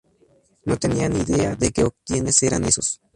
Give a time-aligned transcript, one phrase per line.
[0.65, 2.99] No tenía ni idea de qué o quienes eran esos